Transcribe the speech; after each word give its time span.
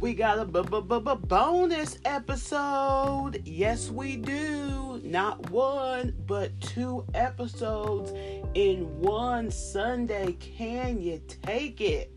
We 0.00 0.14
got 0.14 0.38
a 0.38 0.46
b- 0.46 0.62
b- 0.62 0.80
b- 0.80 1.26
bonus 1.26 1.98
episode. 2.06 3.42
Yes, 3.44 3.90
we 3.90 4.16
do. 4.16 4.98
Not 5.04 5.50
one, 5.50 6.14
but 6.26 6.58
two 6.62 7.04
episodes 7.12 8.10
in 8.54 8.98
one 8.98 9.50
Sunday. 9.50 10.32
Can 10.40 11.02
you 11.02 11.20
take 11.42 11.82
it? 11.82 12.10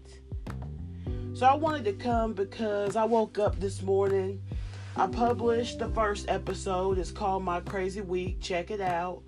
So 1.33 1.45
I 1.45 1.55
wanted 1.55 1.83
to 1.83 1.93
come 1.93 2.31
because 2.31 2.95
I 2.95 3.03
woke 3.03 3.37
up 3.37 3.59
this 3.59 3.81
morning. 3.81 4.41
I 4.95 5.07
published 5.07 5.79
the 5.79 5.89
first 5.89 6.29
episode. 6.29 6.97
It's 6.97 7.11
called 7.11 7.43
My 7.43 7.59
Crazy 7.59 7.99
Week. 7.99 8.39
Check 8.39 8.71
it 8.71 8.79
out. 8.79 9.23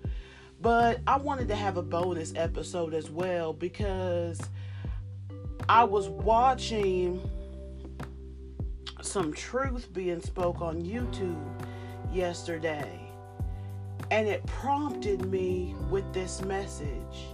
But 0.62 1.00
I 1.06 1.18
wanted 1.18 1.48
to 1.48 1.54
have 1.54 1.76
a 1.76 1.82
bonus 1.82 2.32
episode 2.34 2.94
as 2.94 3.10
well 3.10 3.52
because 3.52 4.40
I 5.68 5.84
was 5.84 6.08
watching 6.08 7.20
some 9.06 9.32
truth 9.32 9.92
being 9.92 10.20
spoke 10.20 10.60
on 10.60 10.82
YouTube 10.82 11.64
yesterday. 12.12 13.00
And 14.10 14.28
it 14.28 14.44
prompted 14.46 15.24
me 15.26 15.74
with 15.90 16.12
this 16.12 16.42
message 16.42 17.28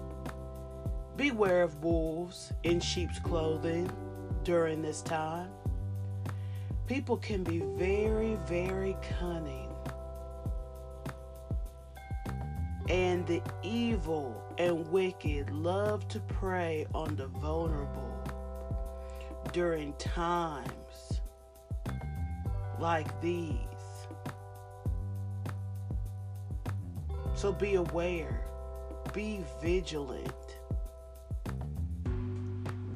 Beware 1.17 1.63
of 1.63 1.83
wolves 1.83 2.53
in 2.63 2.81
sheep's 2.81 3.19
clothing 3.19 3.91
during 4.45 4.81
this 4.81 5.03
time. 5.03 5.51
People 6.87 7.19
can 7.19 7.45
be 7.45 7.59
very, 7.77 8.37
very 8.47 8.97
cunning. 9.19 9.69
And 12.89 13.27
the 13.27 13.43
evil 13.63 14.43
and 14.59 14.87
wicked 14.89 15.51
love 15.51 16.09
to 16.09 16.21
prey 16.21 16.87
on 16.95 17.15
the 17.17 17.27
vulnerable 17.27 18.13
during 19.53 19.93
times 19.95 21.12
like 22.83 23.21
these. 23.21 23.55
So 27.37 27.53
be 27.53 27.77
aware, 27.77 28.45
be 29.13 29.45
vigilant. 29.63 30.33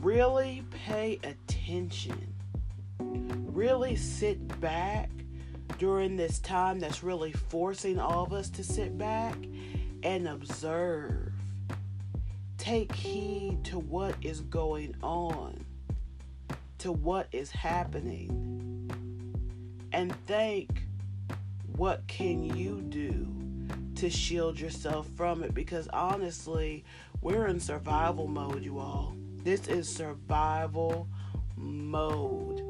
Really 0.02 0.64
pay 0.70 1.20
attention. 1.22 2.34
Really 2.98 3.94
sit 3.94 4.60
back 4.60 5.08
during 5.78 6.16
this 6.16 6.40
time 6.40 6.80
that's 6.80 7.04
really 7.04 7.30
forcing 7.32 8.00
all 8.00 8.24
of 8.24 8.32
us 8.32 8.50
to 8.50 8.64
sit 8.64 8.98
back 8.98 9.36
and 10.02 10.26
observe. 10.26 11.32
Take 12.58 12.92
heed 12.92 13.62
to 13.66 13.78
what 13.78 14.16
is 14.20 14.40
going 14.40 14.96
on, 15.00 15.64
to 16.78 16.90
what 16.90 17.28
is 17.30 17.52
happening, 17.52 18.65
and 19.92 20.14
think 20.26 20.82
what 21.76 22.06
can 22.06 22.42
you 22.42 22.80
do 22.82 23.36
to 23.96 24.10
shield 24.10 24.60
yourself 24.60 25.08
from 25.16 25.42
it 25.42 25.54
because 25.54 25.88
honestly, 25.88 26.84
we're 27.20 27.46
in 27.46 27.58
survival 27.58 28.26
mode, 28.26 28.62
you 28.62 28.78
all. 28.78 29.16
This 29.42 29.68
is 29.68 29.88
survival 29.88 31.08
mode 31.56 32.62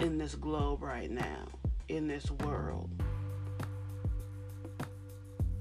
in 0.00 0.18
this 0.18 0.34
globe 0.34 0.82
right 0.82 1.10
now, 1.10 1.46
in 1.88 2.08
this 2.08 2.30
world. 2.30 2.90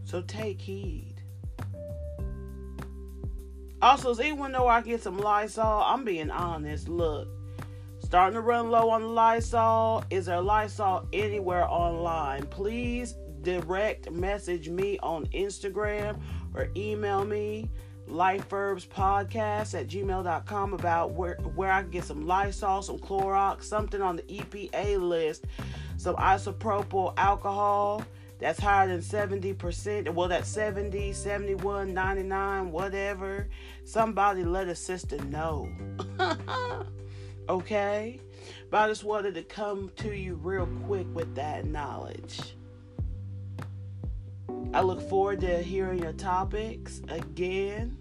So 0.04 0.22
take 0.22 0.62
heed. 0.62 1.16
Also, 3.82 4.10
does 4.10 4.20
anyone 4.20 4.52
know 4.52 4.64
where 4.66 4.74
I 4.74 4.82
get 4.82 5.04
some 5.04 5.18
Lysol? 5.18 5.84
I'm 5.84 6.04
being 6.06 6.32
honest. 6.32 6.88
Look, 6.90 7.28
starting 8.16 8.36
to 8.36 8.40
run 8.40 8.72
low 8.72 8.90
on 8.92 9.14
Lysol. 9.14 10.02
Is 10.10 10.28
there 10.28 10.40
Lysol 10.40 11.06
anywhere 11.12 11.68
online? 11.68 12.46
Please 12.46 13.16
direct 13.42 14.10
message 14.10 14.70
me 14.70 14.98
on 15.04 15.26
Instagram 15.34 16.18
or 16.54 16.70
email 16.78 17.26
me 17.26 17.70
lifeherbspodcast 18.10 19.78
at 19.78 19.88
gmail.com 19.90 20.74
about 20.74 21.12
where, 21.12 21.36
where 21.56 21.70
I 21.70 21.82
can 21.82 21.92
get 21.92 22.06
some 22.06 22.26
Lysol, 22.26 22.82
some 22.82 23.00
Clorox, 23.00 23.64
something 23.64 24.02
on 24.02 24.16
the 24.16 24.24
EPA 24.24 24.98
list, 25.02 25.44
some 25.98 26.16
isopropyl 26.16 27.14
alcohol 27.18 28.02
that's 28.40 28.62
higher 28.62 28.88
than 28.88 29.02
70%. 29.02 30.14
Well, 30.14 30.30
that's 30.30 30.48
70, 30.48 31.12
71, 31.12 31.94
99, 31.94 32.72
whatever. 32.72 33.50
Somebody 33.84 34.46
let 34.46 34.70
a 34.70 34.76
sister 34.76 35.18
know. 35.26 35.70
okay? 37.50 38.20
But 38.70 38.82
I 38.82 38.88
just 38.88 39.04
wanted 39.04 39.36
to 39.36 39.44
come 39.44 39.92
to 39.98 40.16
you 40.16 40.36
real 40.36 40.68
quick 40.86 41.08
with 41.14 41.34
that 41.36 41.66
knowledge. 41.66 42.56
I 44.74 44.82
look 44.82 45.02
forward 45.10 45.42
to 45.42 45.62
hearing 45.62 46.00
your 46.00 46.14
topics 46.14 47.02
again. 47.08 47.98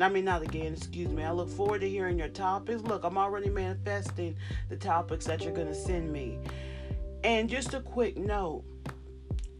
I 0.00 0.08
mean, 0.08 0.24
not 0.24 0.42
again, 0.42 0.72
excuse 0.72 1.08
me. 1.08 1.22
I 1.22 1.30
look 1.30 1.48
forward 1.48 1.82
to 1.82 1.88
hearing 1.88 2.18
your 2.18 2.28
topics. 2.28 2.82
Look, 2.82 3.04
I'm 3.04 3.18
already 3.18 3.50
manifesting 3.50 4.36
the 4.68 4.76
topics 4.76 5.26
that 5.26 5.42
you're 5.42 5.52
going 5.52 5.68
to 5.68 5.74
send 5.74 6.12
me. 6.12 6.38
And 7.22 7.48
just 7.48 7.74
a 7.74 7.80
quick 7.80 8.16
note 8.16 8.64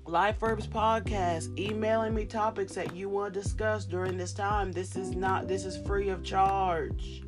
Life 0.06 0.43
Herbs 0.43 0.66
Podcast, 0.66 1.56
emailing 1.56 2.15
me 2.15 2.25
topics 2.25 2.75
that 2.75 2.97
you 2.97 3.09
want 3.09 3.33
to 3.33 3.41
discuss 3.41 3.84
during 3.84 4.16
this 4.16 4.33
time. 4.33 4.72
This 4.72 4.97
is 4.97 5.15
not, 5.15 5.47
this 5.47 5.65
is 5.65 5.77
free 5.87 6.09
of 6.09 6.25
charge. 6.25 7.22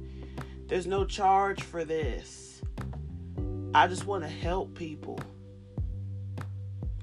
There's 0.67 0.87
no 0.87 1.05
charge 1.05 1.63
for 1.63 1.85
this. 1.85 2.63
I 3.75 3.87
just 3.87 4.07
want 4.07 4.23
to 4.25 4.31
help 4.31 4.75
people. 4.75 5.19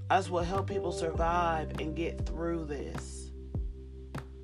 I 0.10 0.18
just 0.18 0.30
want 0.30 0.46
to 0.46 0.50
help 0.50 0.68
people 0.68 0.92
survive 0.92 1.80
and 1.80 1.96
get 1.96 2.26
through 2.26 2.66
this. 2.66 3.32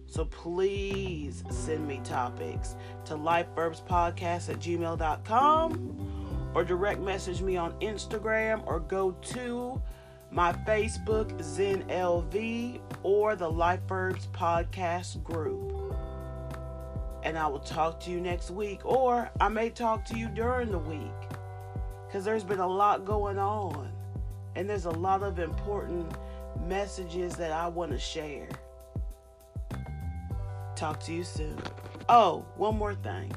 So 0.06 0.26
please 0.26 1.44
send 1.50 1.88
me 1.88 2.00
topics 2.04 2.76
to 3.06 3.16
lifeherbspodcast 3.16 4.50
at 4.50 4.60
gmail.com 4.60 6.52
or 6.54 6.64
direct 6.64 7.02
message 7.02 7.42
me 7.42 7.58
on 7.58 7.74
Instagram 7.82 8.66
or 8.66 8.80
go 8.80 9.12
to 9.12 9.82
my 10.32 10.54
Facebook, 10.54 11.42
Zen 11.42 11.84
LV, 11.84 12.80
or 13.04 13.36
the 13.36 13.50
Life 13.50 13.82
Herbs 13.90 14.28
Podcast 14.34 15.24
group. 15.24 15.87
And 17.24 17.38
I 17.38 17.48
will 17.48 17.60
talk 17.60 18.00
to 18.02 18.12
you 18.12 18.22
next 18.22 18.52
week, 18.52 18.86
or 18.86 19.30
I 19.42 19.50
may 19.50 19.70
talk 19.70 20.06
to 20.06 20.18
you 20.18 20.28
during 20.30 20.72
the 20.72 20.80
week 20.80 21.02
because 22.06 22.24
there's 22.24 22.44
been 22.44 22.60
a 22.60 22.68
lot 22.68 23.06
going 23.06 23.38
on, 23.38 23.92
and 24.56 24.70
there's 24.70 24.86
a 24.86 24.92
lot 24.92 25.24
of 25.24 25.40
important 25.40 26.12
messages 26.68 27.36
that 27.36 27.52
I 27.52 27.68
want 27.68 27.92
to 27.92 28.00
share. 28.00 28.48
Talk 30.76 31.00
to 31.02 31.14
you 31.14 31.24
soon. 31.24 31.58
Oh, 32.08 32.46
one 32.56 32.78
more 32.78 32.96
thing. 32.96 33.32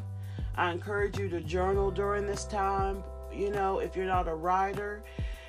I 0.57 0.71
encourage 0.73 1.19
you 1.19 1.29
to 1.31 1.41
journal 1.41 1.91
during 1.91 2.27
this 2.27 2.45
time. 2.45 3.03
You 3.33 3.51
know, 3.51 3.79
if 3.79 3.97
you're 3.97 4.07
not 4.07 4.29
a 4.29 4.35
writer, 4.35 5.03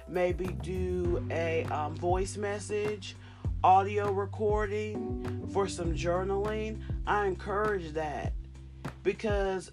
maybe 0.08 0.48
do 0.62 1.26
a 1.32 1.66
um, 1.66 1.96
voice 1.96 2.38
message, 2.38 3.16
audio 3.64 4.12
recording 4.12 5.48
for 5.54 5.68
some 5.68 5.94
journaling. 5.94 6.82
I 7.06 7.28
encourage 7.28 7.94
that 7.94 8.34
because 9.04 9.72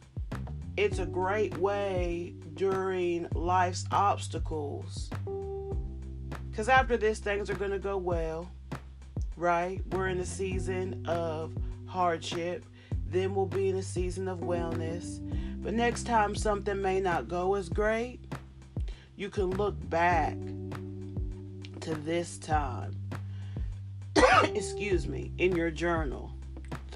it's 0.77 0.99
a 0.99 1.07
great 1.07 1.57
way 1.57 2.35
during 2.55 3.27
life's 3.35 3.87
obstacles. 3.91 5.09
Because 6.51 6.69
after 6.69 6.99
this, 6.99 7.19
things 7.19 7.49
are 7.49 7.55
going 7.55 7.71
to 7.71 7.79
go 7.79 7.97
well, 7.97 8.51
right? 9.37 9.81
We're 9.91 10.09
in 10.09 10.21
a 10.21 10.27
season 10.27 11.07
of 11.07 11.57
hardship. 11.87 12.67
Then 13.11 13.35
we'll 13.35 13.47
be 13.47 13.71
in 13.71 13.77
a 13.77 13.83
season 13.83 14.29
of 14.29 14.41
wellness. 14.41 15.19
But 15.63 15.73
next 15.73 16.05
time 16.05 16.35
something 16.35 16.81
may 16.83 17.01
not 17.01 17.27
go 17.27 17.55
as 17.55 17.71
great, 17.71 18.21
you 19.17 19.31
can 19.31 19.51
look 19.51 19.77
back 19.89 20.37
to 21.81 21.95
this 21.95 22.37
time. 22.37 22.95
Excuse 24.55 25.09
me, 25.09 25.33
in 25.39 25.57
your 25.57 25.71
journal. 25.71 26.33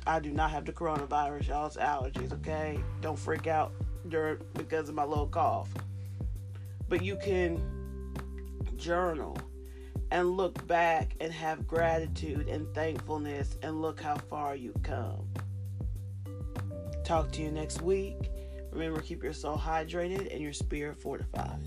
I 0.06 0.21
do 0.21 0.31
not 0.31 0.50
have 0.50 0.65
the 0.65 0.73
coronavirus, 0.73 1.49
y'all. 1.49 1.67
It's 1.67 1.77
allergies, 1.77 2.33
okay? 2.33 2.79
Don't 3.00 3.19
freak 3.19 3.47
out 3.47 3.73
during 4.09 4.39
because 4.55 4.89
of 4.89 4.94
my 4.94 5.05
little 5.05 5.27
cough. 5.27 5.69
But 6.89 7.03
you 7.03 7.17
can 7.17 7.61
journal 8.77 9.37
and 10.11 10.37
look 10.37 10.67
back 10.67 11.17
and 11.21 11.33
have 11.33 11.67
gratitude 11.67 12.49
and 12.49 12.73
thankfulness 12.75 13.56
and 13.62 13.81
look 13.81 14.00
how 14.00 14.17
far 14.17 14.55
you 14.55 14.73
come. 14.83 15.27
Talk 17.05 17.33
to 17.33 17.43
you 17.43 17.50
next 17.50 17.81
week. 17.81 18.31
Remember, 18.71 19.00
keep 19.00 19.23
your 19.23 19.33
soul 19.33 19.56
hydrated 19.56 20.33
and 20.33 20.41
your 20.41 20.53
spirit 20.53 21.00
fortified. 21.00 21.61